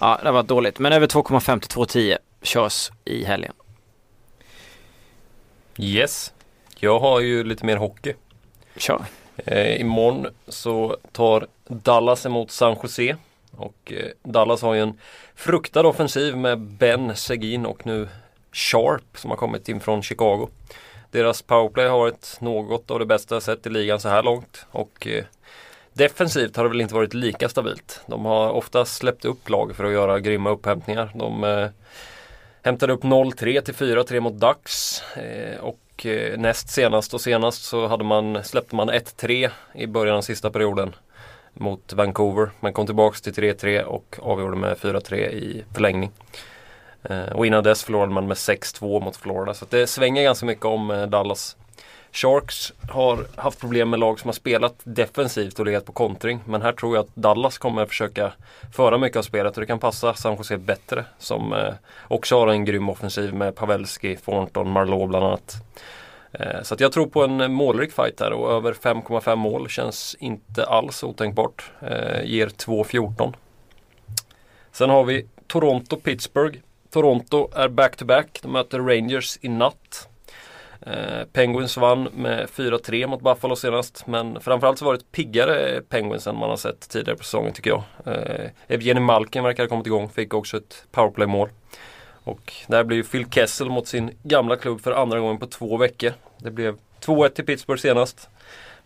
[0.00, 0.78] Ja det var dåligt.
[0.78, 3.52] Men över 2,5 till 2,10 körs i helgen.
[5.78, 6.31] Yes.
[6.84, 8.14] Jag har ju lite mer hockey.
[8.76, 9.04] Kör.
[9.36, 13.16] Eh, imorgon så tar Dallas emot San Jose.
[13.56, 14.98] Och eh, Dallas har ju en
[15.34, 18.08] fruktad offensiv med Ben Seguin och nu
[18.52, 20.48] Sharp som har kommit in från Chicago.
[21.10, 24.66] Deras powerplay har varit något av det bästa jag sett i ligan så här långt.
[24.70, 25.24] Och eh,
[25.92, 28.00] defensivt har det väl inte varit lika stabilt.
[28.06, 31.10] De har ofta släppt upp lag för att göra grymma upphämtningar.
[31.14, 31.68] De eh,
[32.62, 35.02] hämtade upp 0-3 till 4-3 mot Ducks.
[35.16, 40.16] Eh, och eh, näst senast och senast så hade man, släppte man 1-3 i början
[40.16, 40.94] av sista perioden
[41.54, 42.50] mot Vancouver.
[42.60, 46.10] Man kom tillbaks till 3-3 och avgjorde med 4-3 i förlängning.
[47.02, 49.54] Eh, och innan dess förlorade man med 6-2 mot Florida.
[49.54, 51.56] Så det svänger ganska mycket om eh, Dallas.
[52.12, 56.40] Sharks har haft problem med lag som har spelat defensivt och legat på kontring.
[56.46, 58.32] Men här tror jag att Dallas kommer försöka
[58.72, 61.04] föra mycket av spelet och det kan passa San Jose bättre.
[61.18, 61.74] Som eh,
[62.08, 65.54] också har en grym offensiv med Pavelski, Thornton, Marleau bland annat.
[66.32, 70.16] Eh, så att jag tror på en målrik fight här och över 5,5 mål känns
[70.20, 71.70] inte alls otänkbart.
[71.80, 73.34] Eh, ger 2,14.
[74.72, 76.58] Sen har vi Toronto-Pittsburgh.
[76.90, 78.38] Toronto är back-to-back.
[78.42, 80.08] De möter Rangers i natt.
[80.86, 84.06] Eh, Penguins vann med 4-3 mot Buffalo senast.
[84.06, 87.52] Men framförallt så var det ett piggare Penguins än man har sett tidigare på säsongen
[87.52, 87.82] tycker jag.
[88.06, 90.08] Eh, Evgeni Malkin verkar ha kommit igång.
[90.08, 91.48] Fick också ett powerplay-mål.
[92.24, 95.76] Och där blev ju Phil Kessel mot sin gamla klubb för andra gången på två
[95.76, 96.12] veckor.
[96.38, 98.28] Det blev 2-1 till Pittsburgh senast.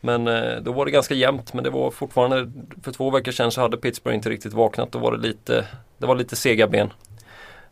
[0.00, 3.50] Men eh, då var det ganska jämnt men det var fortfarande för två veckor sedan
[3.50, 4.92] så hade Pittsburgh inte riktigt vaknat.
[4.92, 5.66] Då var det lite,
[5.98, 6.92] det var lite sega ben.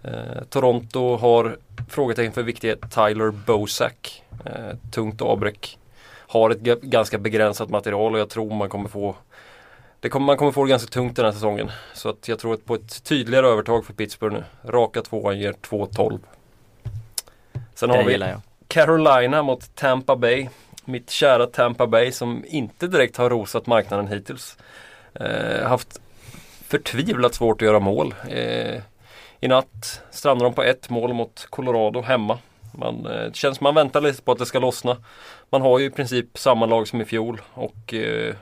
[0.04, 1.56] Eh, Toronto har
[1.88, 4.22] frågetecken för viktiga Tyler Bosak.
[4.46, 5.78] Eh, tungt avbräck.
[6.28, 9.16] Har ett ga- ganska begränsat material och jag tror man kommer få
[10.00, 11.70] det kommer, man kommer få det ganska tungt den här säsongen.
[11.94, 14.44] Så att jag tror att på ett tydligare övertag för Pittsburgh nu.
[14.64, 16.18] Raka tvåan ger 2-12.
[17.74, 18.12] Sen har vi.
[18.68, 20.48] Carolina mot Tampa Bay.
[20.84, 24.56] Mitt kära Tampa Bay som inte direkt har rosat marknaden hittills.
[25.14, 26.00] Eh, haft
[26.66, 28.14] förtvivlat svårt att göra mål.
[28.28, 28.82] Eh,
[29.44, 32.38] i natt strandar de på ett mål mot Colorado hemma.
[32.72, 34.96] Man, eh, det känns som man väntar lite på att det ska lossna.
[35.50, 38.34] Man har ju i princip samma lag som i fjol och eh,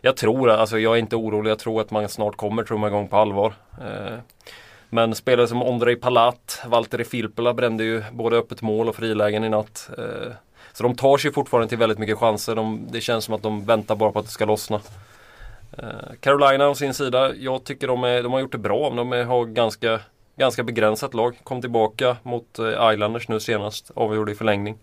[0.00, 3.08] jag tror, alltså jag är inte orolig, jag tror att man snart kommer trumma igång
[3.08, 3.54] på allvar.
[3.80, 4.18] Eh,
[4.90, 9.48] men spelare som Ondrej Palat, Valtteri Filppula brände ju både öppet mål och frilägen i
[9.48, 9.90] natt.
[9.98, 10.32] Eh,
[10.72, 12.54] Så de tar sig fortfarande till väldigt mycket chanser.
[12.54, 14.80] De, det känns som att de väntar bara på att det ska lossna.
[15.78, 18.90] Eh, Carolina å sin sida, jag tycker de, är, de har gjort det bra.
[18.90, 20.00] De är, har ganska,
[20.36, 21.36] ganska begränsat lag.
[21.44, 24.78] Kom tillbaka mot eh, Islanders nu senast, avgjorde i förlängning.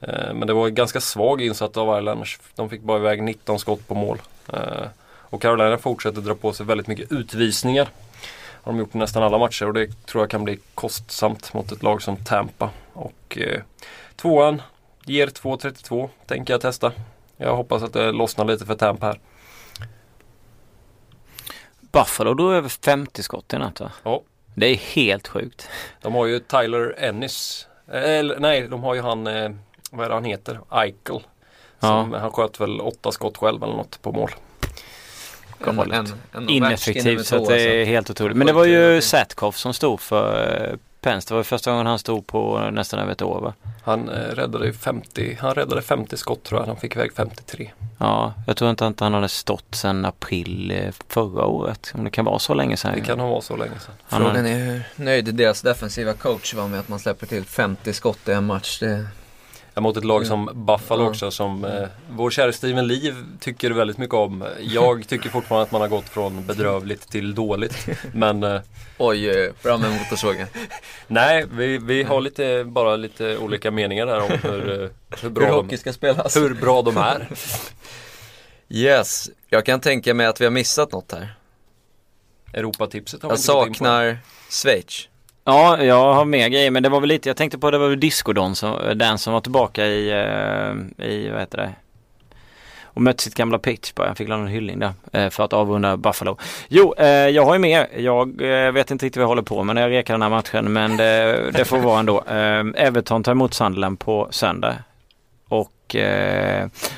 [0.00, 2.38] Eh, Men det var ganska svag insatt av Islanders.
[2.54, 4.18] De fick bara iväg 19 skott på mål.
[4.52, 4.86] Eh,
[5.30, 7.88] Och Carolina fortsätter dra på sig väldigt mycket utvisningar.
[8.62, 11.72] Har de gjort i nästan alla matcher och det tror jag kan bli kostsamt mot
[11.72, 12.70] ett lag som Tampa.
[12.92, 13.60] Och eh,
[14.16, 14.62] tvåan
[15.04, 16.92] ger 2.32 tänker jag testa.
[17.36, 19.20] Jag hoppas att det lossnar lite för Tampa här.
[21.92, 23.90] Buffalo då över 50 skott i natt va?
[24.02, 24.22] Ja.
[24.58, 25.68] Det är helt sjukt.
[26.02, 27.66] De har ju Tyler Ennis.
[27.92, 29.50] Eh, Eller nej, de har ju han, eh,
[29.90, 30.60] vad är det han heter?
[30.70, 31.20] Eichel.
[31.80, 34.30] Som, Han sköt väl åtta skott själv eller något på mål.
[35.66, 38.36] En, en, en Ineffektivt så att det är helt otroligt.
[38.36, 41.28] Men det var ju Satkov som stod för eh, Pence.
[41.28, 43.54] Det var första gången han stod på nästan över ett år va?
[43.84, 46.66] Han eh, räddade ju 50, han räddade 50 skott tror jag.
[46.66, 47.70] Han fick iväg 53.
[47.98, 51.92] Ja, jag tror inte att han hade stått sedan april eh, förra året.
[51.94, 52.92] Om det kan vara så länge sedan.
[52.94, 53.94] Det kan ha varit så länge sedan.
[54.08, 58.28] Frågan är hur nöjd deras defensiva coach var med att man släpper till 50 skott
[58.28, 58.78] i en match.
[58.80, 59.06] Det,
[59.80, 64.14] Mot ett lag som Buffalo också som eh, vår kära Steven Lee tycker väldigt mycket
[64.14, 64.44] om.
[64.60, 67.86] Jag tycker fortfarande att man har gått från bedrövligt till dåligt.
[68.12, 68.60] Men eh,
[68.98, 70.46] Oj, oj, fram med motorsågen.
[71.06, 74.88] nej, vi, vi har lite, bara lite olika meningar där om hur, eh,
[75.22, 76.36] hur, bra, Hur de, hockey ska spelas.
[76.36, 77.28] hur bra de är.
[78.70, 81.34] Yes, jag kan tänka mig att vi har missat något här.
[82.52, 84.18] Europatipset har vi Jag saknar
[84.50, 85.08] Schweiz.
[85.48, 87.88] Ja, jag har mer grejer men det var väl lite, jag tänkte på det var
[87.88, 91.72] väl Discodon som, eh, den som var tillbaka i, eh, i vad heter det?
[92.82, 95.96] Och mötte sitt gamla pitch bara, han fick en hyllning där eh, för att avrunda
[95.96, 96.36] Buffalo.
[96.68, 97.88] Jo, jag har ju mer.
[97.96, 100.72] Jag vet inte riktigt vad jag håller på med när jag rekar den här matchen
[100.72, 102.22] men det, det får vara ändå.
[102.76, 104.76] Everton tar emot Sunderland på söndag.
[105.48, 105.96] Och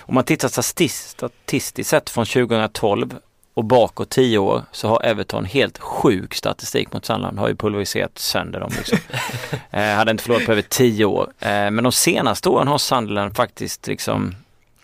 [0.00, 3.14] om man tittar statistiskt, statistiskt sett från 2012
[3.60, 7.38] och bakåt 10 år så har Everton helt sjuk statistik mot Sunderland.
[7.38, 8.98] Har ju pulveriserat sönder dem liksom.
[9.70, 11.32] eh, hade inte förlorat på över 10 år.
[11.40, 14.34] Eh, men de senaste åren har Sunderland faktiskt liksom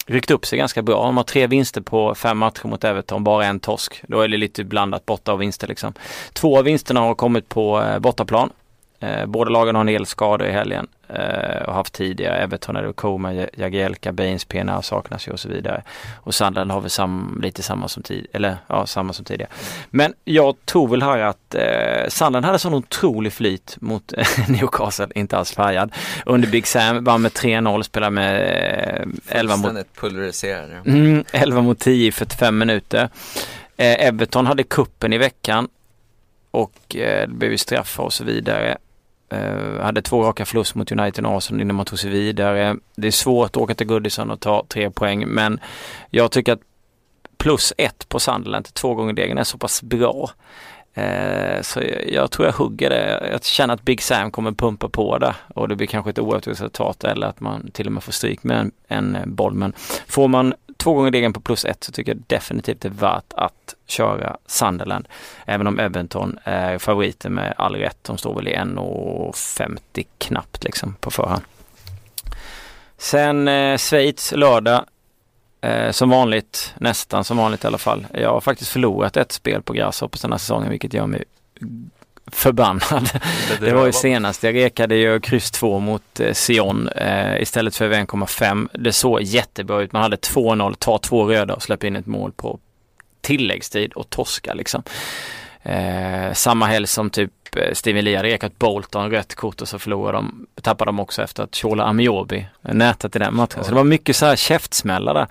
[0.07, 1.05] ryckt upp sig ganska bra.
[1.05, 4.03] De har tre vinster på fem matcher mot Everton, bara en torsk.
[4.09, 5.93] Då är det lite blandat borta och vinster liksom.
[6.33, 8.51] Två av vinsterna har kommit på eh, bortaplan.
[9.01, 10.87] Eh, båda lagen har en del skador i helgen
[11.67, 12.37] och haft tidigare.
[12.37, 15.83] Everton det Koma, Jagielka, Baines, PNA saknas ju och så vidare.
[16.17, 19.51] Och Sunderland har väl sam, lite samma som, tid, eller, ja, samma som tidigare.
[19.91, 25.09] Men jag tror väl här att eh, Sunderland hade sån otrolig flyt mot eh, Newcastle,
[25.15, 25.93] inte alls färgad.
[26.27, 28.41] Under Big Sam, vann med 3-0, spelade med
[29.29, 30.83] eh, 11 mot pulveriserade.
[30.87, 33.09] Mm, 11 mot 10 i 45 minuter.
[33.77, 35.69] Eh, Everton hade kuppen i veckan
[36.51, 38.77] och eh, det blev ju straffar och så vidare.
[39.33, 42.77] Uh, hade två raka förlust mot United och Arsenal innan man tog sig vidare.
[42.97, 45.61] Det är svårt att åka till Goodison och ta tre poäng men
[46.11, 46.61] jag tycker att
[47.37, 50.31] plus ett på Sunderland två gånger degen är så pass bra.
[50.99, 53.29] Uh, så jag, jag tror jag hugger det.
[53.33, 56.47] Jag känner att Big Sam kommer pumpa på det och det blir kanske ett oavgjort
[56.47, 59.55] resultat eller att man till och med får stryk med en, en boll.
[59.55, 59.73] Men
[60.07, 60.55] får man
[60.87, 64.37] två gånger degen på plus ett så tycker jag definitivt det är värt att köra
[64.47, 65.09] Sunderland.
[65.47, 67.97] Även om Everton är favoriter med all rätt.
[68.03, 71.43] De står väl i 1,50 knappt liksom på förhand.
[72.99, 74.85] Sen eh, Schweiz lördag.
[75.61, 78.07] Eh, som vanligt, nästan som vanligt i alla fall.
[78.13, 81.25] Jag har faktiskt förlorat ett spel på Grasshoppers den här säsongen vilket gör mig
[82.33, 83.11] förbannad.
[83.61, 84.43] Det var ju senast.
[84.43, 88.69] Jag rekade ju kryss 2 mot eh, Sion eh, istället för över 1,5.
[88.73, 89.93] Det såg jättebra ut.
[89.93, 92.59] Man hade 2-0, ta två röda och släppa in ett mål på
[93.21, 94.83] tilläggstid och torska liksom.
[95.63, 99.79] Eh, samma helg som typ Eh, Steven Lee hade rekat Bolton rött kort och så
[99.79, 103.65] förlorade de, tappade de också efter att Shola Amiobi nätat i den matchen.
[103.65, 105.27] Så det var mycket så här käftsmällar där.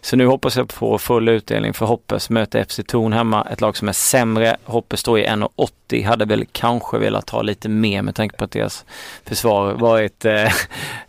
[0.00, 3.76] Så nu hoppas jag på full utdelning för Hoppes möter FC Torn hemma, ett lag
[3.76, 4.56] som är sämre.
[4.64, 8.50] Hoppes står i 1,80, hade väl kanske velat ha lite mer med tanke på att
[8.50, 8.84] deras
[9.24, 10.52] försvar varit eh,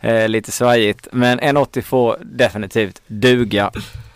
[0.00, 1.08] eh lite svajigt.
[1.12, 3.70] Men 1,80 får definitivt duga.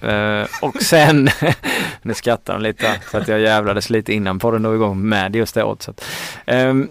[0.05, 1.29] Uh, och sen,
[2.03, 5.55] nu skrattar de lite för att jag jävlades lite innan podden drog igång med just
[5.55, 6.05] det oddset.
[6.47, 6.89] Ehm,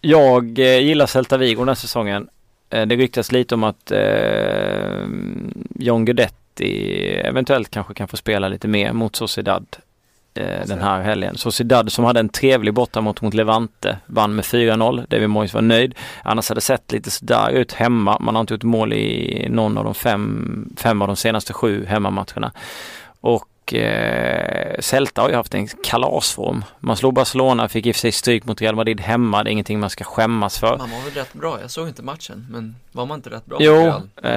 [0.00, 2.28] jag eh, gillar Celta Vigo den här säsongen.
[2.70, 5.06] Eh, det ryktas lite om att eh,
[5.74, 9.66] John Guidetti eventuellt kanske kan få spela lite mer mot Sociedad
[10.34, 11.36] eh, den här helgen.
[11.36, 15.06] Sociedad som hade en trevlig borta mot, mot Levante vann med 4-0.
[15.08, 15.94] David Moyes var nöjd.
[16.22, 18.18] Annars hade det sett lite sådär ut hemma.
[18.20, 21.84] Man har inte gjort mål i någon av de fem, fem av de senaste sju
[21.84, 22.52] hemmamatcherna.
[23.20, 26.64] Och eh, Celta har ju haft en kalasform.
[26.80, 29.44] Man slog Barcelona, fick i och för sig stryk mot Real Madrid hemma.
[29.44, 30.78] Det är ingenting man ska skämmas för.
[30.78, 33.58] Man var väl rätt bra, jag såg inte matchen, men var man inte rätt bra?
[33.60, 34.32] Jo, eh,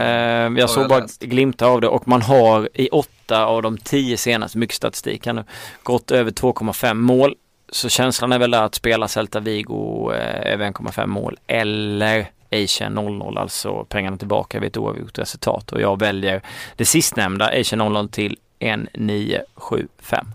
[0.57, 1.21] jag såg jag bara läst.
[1.21, 5.33] glimtar av det och man har i åtta av de tio senaste, mycket statistik här
[5.33, 5.43] nu,
[5.83, 7.35] gått över 2,5 mål.
[7.71, 12.97] Så känslan är väl där att spela Celta Vigo eh, över 1,5 mål eller Asian
[12.97, 15.71] 0-0, alltså pengarna tillbaka vid ett oavgjort resultat.
[15.71, 16.41] Och jag väljer
[16.75, 20.25] det sistnämnda, Asian 0-0 till 1,975.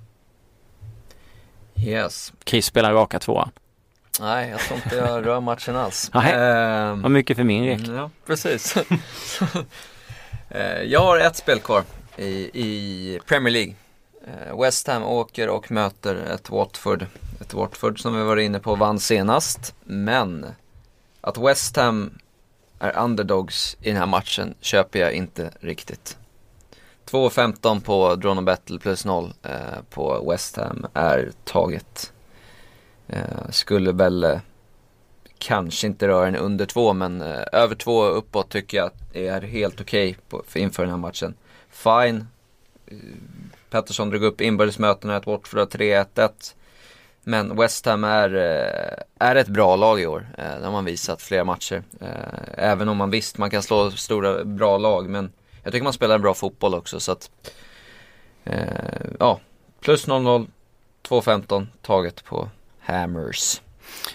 [1.76, 2.32] Yes.
[2.44, 3.50] Chris spelar raka tvåan.
[4.20, 6.10] Nej, jag tror inte jag rör matchen alls.
[6.14, 6.32] Nej.
[6.34, 7.80] Ehm, Vad mycket för min rek.
[7.88, 8.76] Ja, precis.
[10.54, 11.84] Eh, jag har ett spel kvar
[12.16, 13.74] i, i Premier League.
[14.26, 17.06] Eh, West Ham åker och möter ett Watford.
[17.40, 19.74] Ett Watford som vi var inne på vann senast.
[19.84, 20.46] Men
[21.20, 22.18] att West Ham
[22.78, 26.16] är underdogs i den här matchen köper jag inte riktigt.
[27.10, 29.50] 2.15 på Drone Battle plus 0 eh,
[29.90, 32.12] på West Ham är taget.
[33.08, 34.38] Eh, skulle väl eh,
[35.38, 39.80] kanske inte röra en under 2 men eh, över 2 uppåt tycker jag är helt
[39.80, 41.34] okej okay inför den här matchen.
[41.70, 42.26] Fine.
[42.86, 42.96] Eh,
[43.70, 46.54] Pettersson drog upp inbördesmötena, ett Watford har 3-1-1.
[47.24, 50.26] Men West Ham är, eh, är ett bra lag i år.
[50.38, 51.82] Eh, det har man visat flera matcher.
[52.54, 55.08] Även om man visst, man kan slå stora, bra lag.
[55.08, 57.00] Men jag tycker man spelar en bra fotboll också.
[57.00, 57.30] Så att,
[58.44, 59.40] eh, ja,
[59.80, 60.46] plus 0-0,
[61.02, 62.48] 2-15 taget på
[62.80, 63.60] Hammers.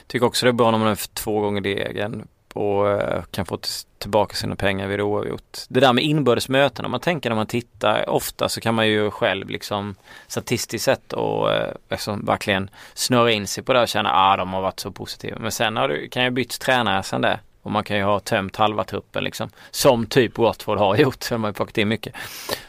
[0.08, 3.60] Tycker också det är bra när man är två gånger degen och eh, kan få
[3.98, 5.58] tillbaka sina pengar vid oavgjort.
[5.70, 8.88] Det där med inbördes möten, om man tänker när man tittar ofta så kan man
[8.88, 9.96] ju själv liksom
[10.28, 11.50] statistiskt sett och
[11.90, 14.92] liksom verkligen snöra in sig på det och känna att ah, de har varit så
[14.92, 15.40] positiva.
[15.40, 17.40] Men sen har du, kan ju byta tränare sen det.
[17.68, 19.50] Och man kan ju ha tömt halva truppen liksom.
[19.72, 21.30] Som typ Watford har gjort.
[21.30, 22.16] De har ju plockat in mycket.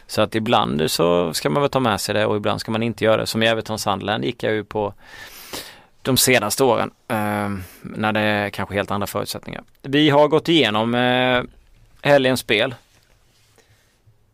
[0.06, 2.82] Så att ibland så ska man väl ta med sig det och ibland ska man
[2.82, 3.26] inte göra det.
[3.26, 4.94] Som i Everton Sandland gick jag ju på
[6.02, 6.90] de senaste åren.
[7.08, 7.50] Eh,
[7.82, 9.62] när det är kanske helt andra förutsättningar.
[9.82, 11.42] Vi har gått igenom eh,
[12.02, 12.74] helgens spel.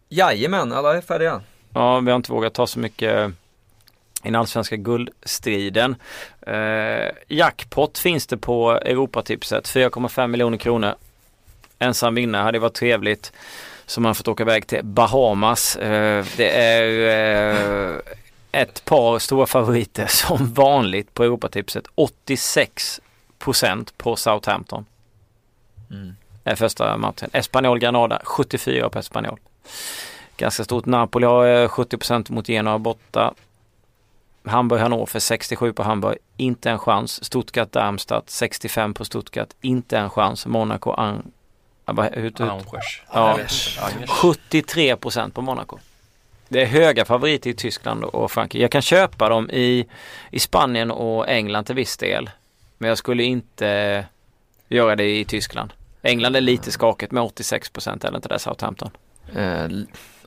[0.09, 1.41] Jajamän, alla är färdiga.
[1.75, 3.33] Ja, vi har inte vågat ta så mycket
[4.25, 5.97] i den allsvenska guldstriden.
[6.47, 10.95] Eh, jackpot finns det på Europatipset, 4,5 miljoner kronor.
[11.79, 13.33] Ensam vinnare hade varit trevligt.
[13.87, 15.77] Så man fått åka iväg till Bahamas.
[15.77, 17.97] Eh, det är eh,
[18.53, 21.85] ett par stora favoriter som vanligt på Europatipset.
[21.97, 24.87] 86% på Southampton.
[25.91, 26.17] Mm.
[26.45, 27.31] Är första matchen.
[27.33, 29.39] Espanyol Granada 74 på Espanyol.
[30.37, 30.87] Ganska stort.
[30.87, 33.35] Napoli har 70 eh, mot Genoa borta.
[34.45, 36.19] Hamburg Hannover 67 på Hamburg.
[36.37, 37.25] Inte en chans.
[37.25, 39.49] Stuttgart Darmstadt 65 på Stuttgart.
[39.61, 40.47] Inte en chans.
[40.47, 41.23] Monaco Ang...
[42.49, 43.03] Angers.
[43.13, 43.39] Ja,
[44.07, 45.79] 73% på Monaco.
[46.49, 48.63] Det är höga favoriter i Tyskland och Frankrike.
[48.63, 49.87] Jag kan köpa dem i,
[50.31, 52.31] i Spanien och England till viss del.
[52.79, 54.05] Men jag skulle inte
[54.69, 55.73] göra det i Tyskland.
[56.03, 58.91] England är lite skakigt med 86 procent eller inte det Southampton.
[59.35, 59.69] Eh,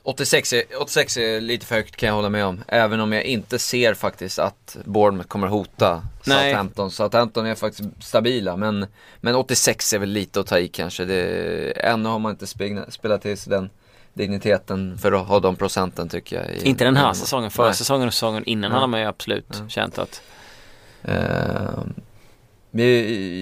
[0.02, 2.64] 86, är, 86 är lite för högt kan jag hålla med om.
[2.68, 6.90] Även om jag inte ser faktiskt att Bournemouth kommer hota Southampton.
[6.90, 8.86] Southampton är faktiskt stabila men,
[9.20, 11.04] men 86 är väl lite att ta i kanske.
[11.04, 12.46] Det, ännu har man inte
[12.88, 13.70] spelat till sig den
[14.14, 16.56] digniteten för att ha de procenten tycker jag.
[16.56, 18.74] I, inte den här säsongen, förra säsongen och säsongen innan ja.
[18.74, 19.68] hade man ju absolut ja.
[19.68, 20.22] känt att
[21.08, 21.84] uh,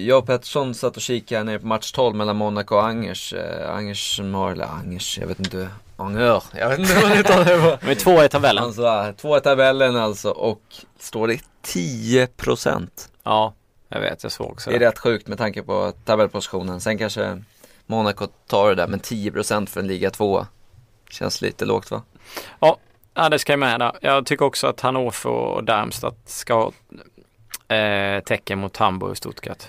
[0.05, 3.33] jag och Pettersson satt och kikade nere på match 12 mellan Monaco och Angers.
[3.33, 5.69] Uh, Angers som har, eller Angers, jag vet inte.
[5.97, 7.85] Angers, jag vet inte vad det tar.
[7.85, 8.63] Men två i tabellen.
[8.63, 10.61] Alltså, två i tabellen alltså och
[10.99, 13.09] står det 10 procent.
[13.23, 13.53] Ja,
[13.89, 14.77] jag vet, jag såg också det.
[14.77, 16.81] Det är rätt sjukt med tanke på tabellpositionen.
[16.81, 17.43] Sen kanske
[17.85, 20.47] Monaco tar det där, men 10 procent för en liga tvåa.
[21.09, 22.01] Känns lite lågt va?
[22.59, 22.77] Ja,
[23.13, 23.91] ja det ska jag med där.
[24.01, 26.71] Jag tycker också att Hannover och Darmstadt ska ha
[27.75, 29.63] eh, tecken mot Hamburg och Stuttgart.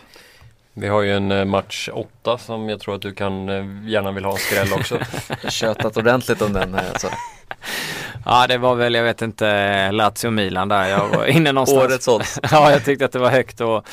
[0.81, 4.13] Vi har ju en eh, match 8 som jag tror att du kan eh, gärna
[4.13, 4.99] vill ha en skräll också.
[5.49, 7.09] Tjötat ordentligt om den här alltså.
[8.25, 10.89] Ja det var väl, jag vet inte, Lazio Milan där.
[10.89, 11.85] Jag var inne någonstans.
[11.85, 12.41] Årets odds.
[12.51, 13.87] ja jag tyckte att det var högt och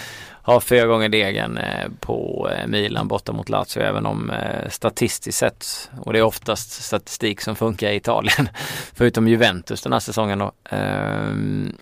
[0.46, 5.38] har fyra gånger degen eh, på eh, Milan borta mot Lazio även om eh, statistiskt
[5.38, 8.50] sett och det är oftast statistik som funkar i Italien
[8.94, 10.52] förutom Juventus den här säsongen då.
[10.70, 11.78] Ehm,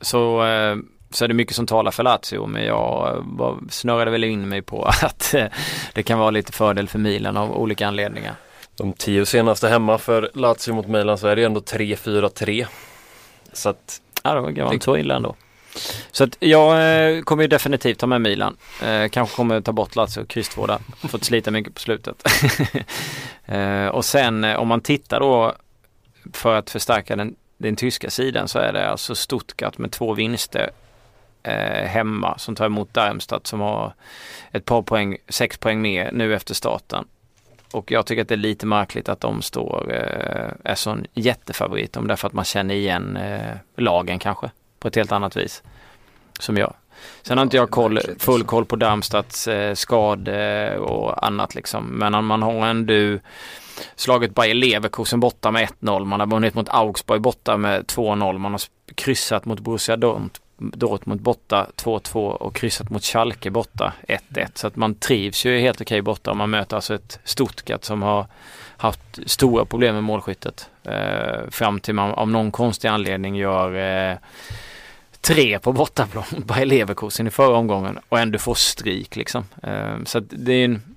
[0.00, 0.42] så,
[1.10, 3.24] så är det mycket som talar för Lazio men jag
[3.70, 5.34] snurrade väl in mig på att
[5.92, 8.34] det kan vara lite fördel för Milan av olika anledningar.
[8.76, 12.66] De tio senaste hemma för Lazio mot Milan så är det ändå 3-4-3.
[13.52, 14.00] Så att...
[14.22, 15.36] Ja, det var inte så illa ändå.
[16.10, 18.56] Så att jag eh, kommer ju definitivt ta med Milan.
[18.82, 20.78] Eh, kanske kommer ta bort Lazio kryss två där.
[21.08, 22.22] Fått slita mycket på slutet.
[23.44, 25.54] eh, och sen eh, om man tittar då
[26.32, 30.70] för att förstärka den, den tyska sidan så är det alltså Stuttgart med två vinster
[31.42, 33.94] eh, hemma som tar emot Darmstadt som har
[34.52, 37.04] ett par poäng, sex poäng mer nu efter starten.
[37.72, 41.96] Och jag tycker att det är lite märkligt att de står, eh, är sån jättefavorit
[41.96, 45.62] om därför att man känner igen eh, lagen kanske på ett helt annat vis.
[46.38, 46.74] Som jag.
[47.22, 51.84] Sen har inte jag koll, full koll på Darmstads eh, skade och annat liksom.
[51.86, 53.18] Men man har ändå
[53.94, 56.04] slagit Bayer Leverkusen borta med 1-0.
[56.04, 58.38] Man har vunnit mot Augsburg borta med 2-0.
[58.38, 58.60] Man har
[58.94, 64.48] kryssat mot Borussia Dortmund borta 2-2 och kryssat mot Schalke borta 1-1.
[64.54, 66.34] Så att man trivs ju helt okej borta.
[66.34, 68.26] Man möter alltså ett Stuttgart som har
[68.76, 70.68] haft stora problem med målskyttet.
[70.84, 73.74] Eh, fram till man av någon konstig anledning gör
[74.10, 74.16] eh,
[75.20, 79.44] tre på bortaplan mot Bayer Leverkusen i förra omgången och ändå får stryk liksom.
[79.62, 80.96] Eh, så det är en,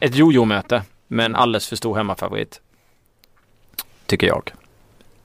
[0.00, 2.60] ett jojo-möte men alldeles för stor hemmafavorit.
[4.06, 4.52] Tycker jag.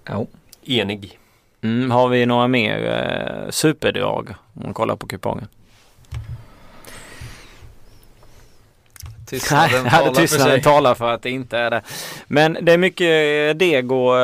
[0.06, 0.26] Ja.
[0.64, 1.20] Enig.
[1.64, 5.48] Mm, har vi några mer eh, superdrag om man kollar på kupongen?
[9.30, 11.82] Tystnaden talar, tystnaden talar för att det inte är det.
[12.28, 14.16] Men det är mycket deg och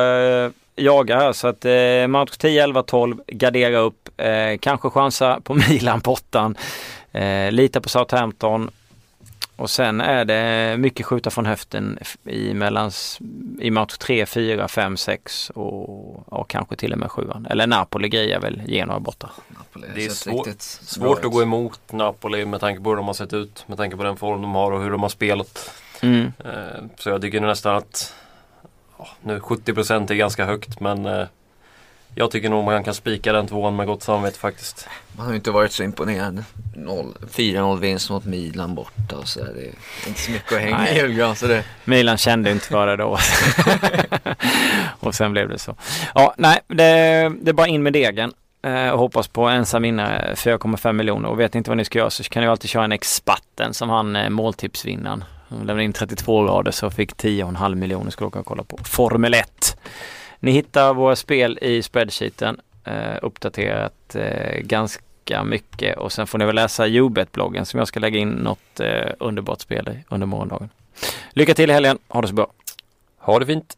[0.78, 4.20] jagar här så att eh, match 10, 11, 12 gardera upp.
[4.20, 6.56] Eh, kanske chansa på Milan på åttan.
[7.12, 8.70] Eh, lita på Southampton.
[9.58, 13.18] Och sen är det mycket skjuta från höften i, mellans,
[13.60, 17.30] i match 3, 4, 5, 6 och, och kanske till och med 7.
[17.50, 19.30] Eller Napoli grejer väl Genoa borta.
[19.94, 20.44] Det är svår-
[20.84, 23.64] Svårt att gå emot Napoli med tanke på hur de har sett ut.
[23.66, 25.70] Med tanke på den form de har och hur de har spelat.
[26.02, 26.32] Mm.
[26.44, 28.14] Eh, Så jag tycker nästan att
[29.22, 31.26] nu 70% är ganska högt men eh,
[32.14, 34.88] jag tycker nog man kan spika den tvåan med gott samvete faktiskt.
[35.16, 36.44] Man har ju inte varit så imponerad.
[36.76, 39.52] Noll- 4-0 vinst mot Milan borta och så där.
[39.54, 40.94] Det är inte så mycket att hänga Nej.
[40.94, 41.36] i julgran.
[41.36, 43.18] Så det, Milan kände inte för det då.
[45.00, 45.74] och sen blev det så.
[46.14, 46.84] Ja, nej, det,
[47.40, 48.32] det är bara in med degen.
[48.62, 51.28] eh, Och hoppas på ensam vinnare 4,5 miljoner.
[51.28, 53.90] Och vet inte vad ni ska göra så kan ni alltid köra en experten som
[53.90, 55.24] han eh, måltipsvinnaren.
[55.48, 58.78] Han lämnade in 32 rader så fick 10,5 miljoner skulle åka och kolla på.
[58.84, 59.76] Formel 1.
[60.40, 62.60] Ni hittar våra spel i spreadsheeten.
[62.84, 68.00] Eh, uppdaterat eh, ganska mycket och sen får ni väl läsa Jobet-bloggen som jag ska
[68.00, 70.68] lägga in något eh, underbart spel i under morgondagen.
[71.30, 71.98] Lycka till i helgen.
[72.08, 72.52] Ha det så bra.
[73.18, 73.76] Ha det fint!